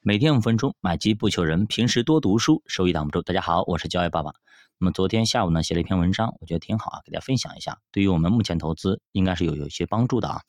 [0.00, 1.66] 每天五分钟，买基不求人。
[1.66, 3.20] 平时多读书，收益挡不住。
[3.20, 4.30] 大家好，我是教育爸爸。
[4.78, 10.42] 那么昨天下午呢，写了一篇文章，我觉得挺好啊，给大家分享一下，对于我们目前投资应该是有有些帮助的啊。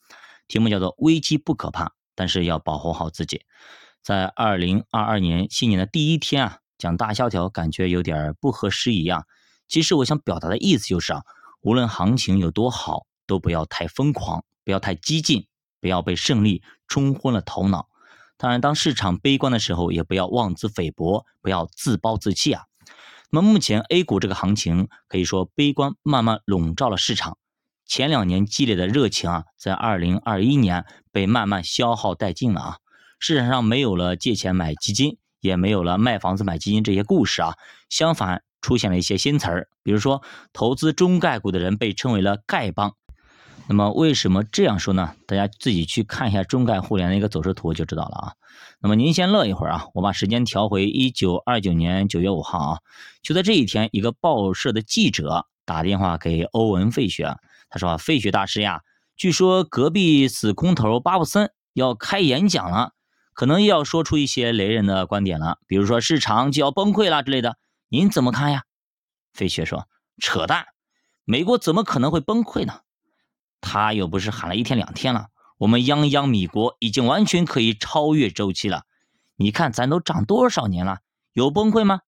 [0.46, 3.42] 题目叫做“危机不可怕，但是要保护好自己”。
[4.04, 9.24] 在二零二二年新年的第一天啊，讲大萧条感觉有点不合时宜啊。
[9.66, 11.22] 其实我想表达的意思就是啊，
[11.60, 15.48] 无论行情有多好，都不要太疯狂，不要太激进，
[15.80, 17.89] 不要被胜利冲昏了头脑。
[18.42, 22.62] 当然，当市场悲观的时候，也不要妄自菲薄，不要自暴自弃啊。
[23.30, 27.36] 那么目前 A 股这个行情可以说悲观慢慢笼罩了市场，
[27.84, 32.76] 前两年激烈的热情啊，在二零二一年被慢慢消耗殆尽了啊。
[33.18, 37.52] 市场上没有了借钱买基金，也没有了卖房子买基金这些故事啊，
[37.90, 40.22] 相反出现了一些新词儿，比如说
[40.54, 42.96] 投资中概股的人被称为了丐帮。
[43.70, 45.14] 那么为什么这样说呢？
[45.28, 48.34] 大家自己去看一下中概互联的一个走势图就知道了啊。
[48.80, 52.78] 那么您先乐一会儿啊，我把时间调回一九二九年九月五号啊。
[53.22, 57.36] 就在这一天，一个报社的记者打电话给欧文·费雪，
[57.68, 58.80] 他说：“费雪大师呀，
[59.16, 62.94] 据说隔壁死空头巴布森要开演讲了，
[63.34, 67.56] 可能又要说出一些雷人的观点了，比如说市场就要崩溃了之类的。
[67.88, 68.64] 您怎么看呀？”
[69.32, 69.86] 费雪说
[70.20, 70.66] ：“扯淡，
[71.24, 72.80] 美国怎么可能会崩溃呢？”
[73.60, 78.84] 他又不是喊了一天两天了，我们泱泱米国已经完全可以超越周期了。
[79.36, 80.98] 你看，咱都涨多少年了，
[81.32, 82.00] 有崩溃吗？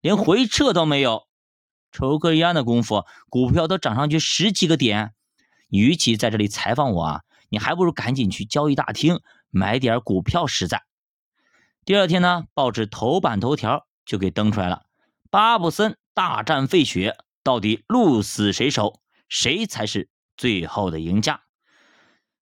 [0.00, 1.26] 连回撤都没有，
[1.90, 5.14] 抽根烟的功夫，股票都涨上去十几个点。
[5.68, 10.84] 与其在这里采访我啊，你还不如赶紧去交易大厅买点股票实在。
[11.84, 14.82] 第二天呢，报纸头版头条就给登出来了：
[15.30, 19.00] 巴布森大战费雪，到底鹿死谁手？
[19.28, 20.08] 谁才是？
[20.36, 21.40] 最后的赢家，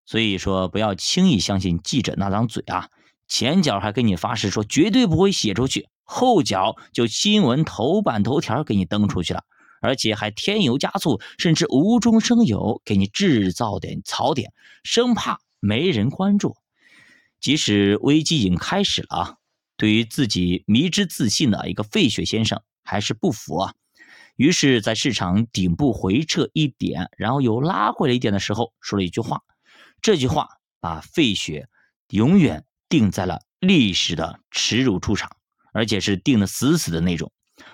[0.05, 2.89] 所以说不要轻易相信记者那张嘴啊！
[3.27, 9.42] 前脚还给你发誓说绝对不会写出去，后脚就新闻头版头条给你登出去了，
[9.81, 14.53] 而且还添油加醋，甚至无中生有给你制造点槽点，
[14.83, 16.54] 生怕没人关注。
[17.41, 19.37] 即使危机已经开始了啊，
[19.77, 23.75] 对于自己迷之自信的一个费雪先生还是不服啊！
[24.37, 29.43] 于是，在市场顶部回撤一点，然后又拉回来一点的时候，说了一句话。
[30.03, 30.49] 这句话
[30.81, 31.69] 把费雪
[32.09, 35.31] 永远定在了历史的耻辱出场，
[35.72, 37.31] 而且是定的死死的那种，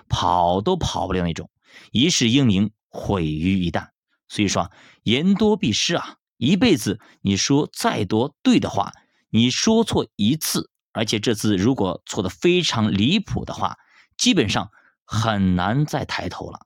[0.07, 1.49] 跑都跑不了那种，
[1.91, 3.87] 一世英名毁于一旦。
[4.29, 6.17] 所以说，言多必失啊！
[6.37, 8.91] 一辈子你说再多对的话，
[9.31, 13.77] 你说错一次，而且这次如果错的非常离谱的话，
[14.15, 14.69] 基本上。
[15.11, 16.65] 很难再抬头了。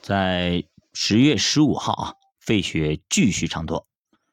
[0.00, 3.88] 在十月十五号啊，费雪继续唱多，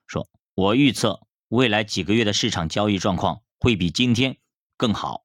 [0.05, 4.37] 说：“我预测未来几个月的市场交易状况会比今天
[4.77, 5.23] 更好。”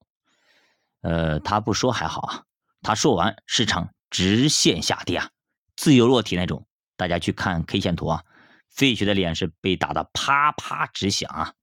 [1.01, 2.43] 呃，他不说还好啊，
[2.81, 5.29] 他说完，市场直线下跌啊，
[5.75, 6.65] 自由落体那种。
[6.95, 8.23] 大家去看 K 线图啊，
[8.67, 11.53] 费雪的脸是被打的啪啪直响啊。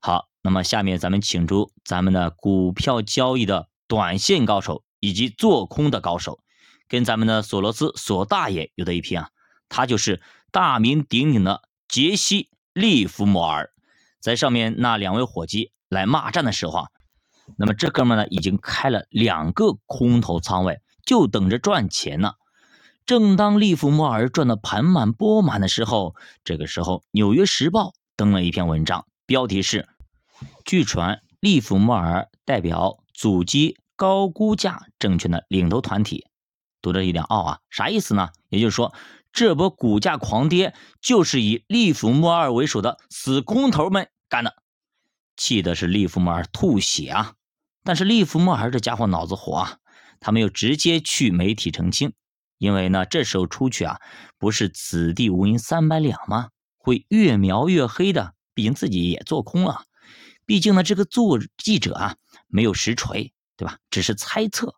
[0.00, 4.83] 好，那么下面咱们请出咱们的股票交易的短线高手。
[5.04, 6.40] 以及做空的高手，
[6.88, 9.28] 跟咱们的索罗斯索大爷有的一拼啊！
[9.68, 13.70] 他就是大名鼎鼎的杰西利弗莫尔。
[14.18, 16.88] 在上面那两位伙计来骂战的时候啊，
[17.58, 22.32] 那么这哥们呢已经开了两个空头仓位，就等着赚钱呢。
[23.04, 26.14] 正当利弗莫尔赚得盆满钵满的时候，
[26.44, 29.86] 这个时候《纽约时报》登了一篇文章，标题是：
[30.64, 33.76] 据传利弗莫尔代表阻击。
[33.96, 36.26] 高估价证券的领头团体，
[36.82, 38.30] 读着有点傲啊，啥意思呢？
[38.48, 38.94] 也就是说，
[39.32, 44.54] 这波股价狂跌就是以利弗莫尔为首的死空头们干的，
[45.36, 47.34] 气的是利弗莫尔吐血啊！
[47.82, 49.78] 但是利弗莫尔这家伙脑子活啊，
[50.20, 52.14] 他没有直接去媒体澄清，
[52.56, 54.00] 因为呢，这时候出去啊，
[54.38, 56.48] 不是此地无银三百两吗？
[56.78, 59.84] 会越描越黑的，毕竟自己也做空了，
[60.46, 62.16] 毕竟呢，这个做记者啊，
[62.46, 63.33] 没有实锤。
[63.56, 63.78] 对吧？
[63.90, 64.74] 只是猜测。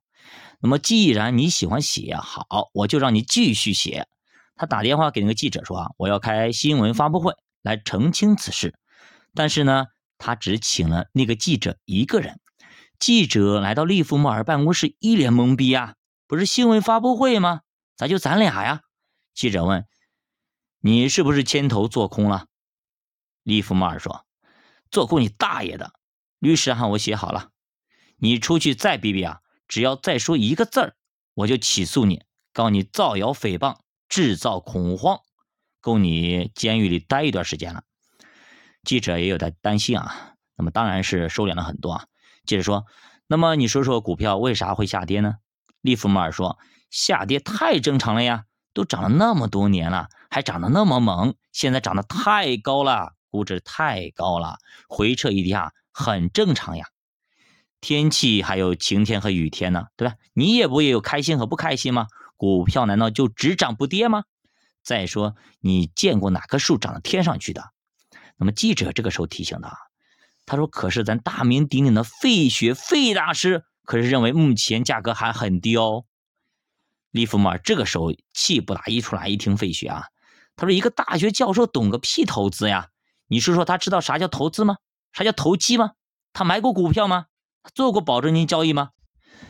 [0.58, 4.06] 那么，既然你喜欢写，好，我就让你继续写。
[4.54, 8.74] 他打电话给那个记者说：“啊，我要开新闻发布会来澄清此事。”
[9.34, 9.84] 但是呢，
[10.16, 12.40] 他只请了那个记者一个人。
[12.98, 15.94] 记者来到利弗莫尔办公室，一脸懵逼啊！
[16.26, 17.60] 不是新闻发布会吗？
[17.94, 18.80] 咋就咱俩呀？
[19.34, 19.84] 记者问
[20.80, 22.46] ：“你是不是牵头做空了？”
[23.44, 24.24] 利弗莫尔说
[24.90, 25.92] ：“做空你大爷的！
[26.38, 27.50] 律师函我写好了。”
[28.18, 29.40] 你出去再逼逼啊！
[29.68, 30.94] 只要再说一个字儿，
[31.34, 32.22] 我就起诉你，
[32.52, 33.78] 告你造谣诽谤、
[34.08, 35.18] 制造恐慌，
[35.80, 37.82] 够你监狱里待一段时间了。
[38.84, 42.06] 记者也有点担心啊，那么当然是收敛了很多啊。
[42.44, 42.86] 接着说，
[43.26, 45.34] 那么你说说股票为啥会下跌呢？
[45.80, 46.58] 利弗莫尔说，
[46.88, 54.58] 下跌太正常了呀，都涨了那么多年了，还涨得那么猛，现在涨得太高了，估值太高了，
[54.88, 56.86] 回撤一下，很正常呀。
[57.80, 60.14] 天气还有晴天和雨天呢，对吧？
[60.32, 62.06] 你也不也有开心和不开心吗？
[62.36, 64.24] 股票难道就只涨不跌吗？
[64.82, 67.72] 再说，你见过哪棵树长到天上去的？
[68.36, 69.76] 那么记者这个时候提醒他，
[70.44, 76.04] 他说：“可是咱大名鼎鼎的费雪费大师，可是认为目前价格还很低哦。”
[77.10, 80.04] 利弗莫尔这个时候气不打一处来，一听费雪啊，
[80.54, 82.88] 他说：“一个大学教授懂个屁投资呀？
[83.28, 84.76] 你说说他知道啥叫投资吗？
[85.12, 85.92] 啥叫投机吗？
[86.32, 87.26] 他买过股票吗？
[87.74, 88.90] 做过保证金交易吗？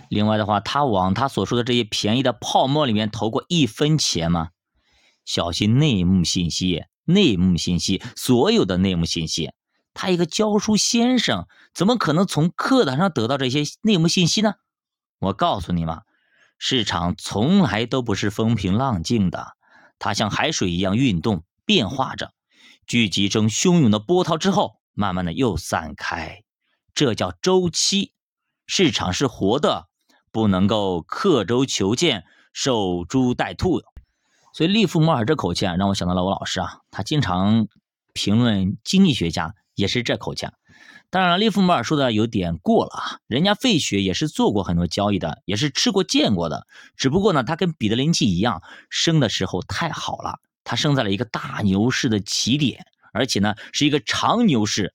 [0.08, 4.50] 另外的话，他往他所说的这些便宜的泡沫里面投过一分钱吗？
[5.24, 9.52] 小心内幕信息。”内幕信息，所有的内幕信息，
[9.94, 14.54] 他一个教书先生，怎么可能从课堂上得到这些内幕信息呢？
[15.20, 16.00] 我告诉你们，
[16.58, 19.52] 市场从来都不是风平浪静的，
[20.00, 22.32] 它像海水一样运动变化着，
[22.88, 26.42] 聚集成汹涌的波涛之后，慢慢的又散开，
[26.96, 28.14] 这叫周期。
[28.66, 29.86] 市场是活的，
[30.32, 33.82] 不能够刻舟求剑，守株待兔。
[34.54, 37.68] 所以利弗莫尔这口气啊，让我想到了我老师啊，他经常
[38.14, 40.48] 评论经济学家也是这口气。
[41.10, 46.66] 当然了，利弗莫尔说的有点过了啊，人家费雪也是做过很多交易的，也是吃过见过的。
[46.96, 54.94] 只不过呢，他跟彼得林奇一样，生的时候太好了，他生在了一个大牛市的起点，而且呢是一个长牛市。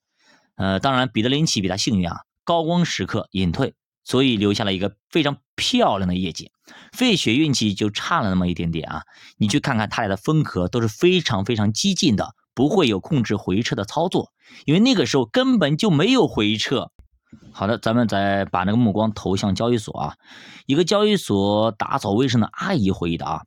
[0.62, 3.74] 呃，当然彼得林奇比他幸运啊，高光时刻隐退。
[4.04, 6.50] 所以留下了一个非常漂亮的业绩，
[6.92, 9.02] 费雪运气就差了那么一点点啊！
[9.36, 14.32] 你去看看他俩的风格都是非常非常激进的，不会有控制回撤的操作，
[14.64, 16.90] 因为那个时候根本就没有回撤。
[17.52, 20.16] 好的，咱们再把那个目光投向交易所啊，
[20.66, 23.40] 一个交易所打扫卫生的阿姨回忆的啊，